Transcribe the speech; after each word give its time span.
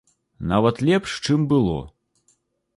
Нават 0.51 0.81
лепш, 0.87 1.11
чым 1.29 1.47
было. 1.55 1.79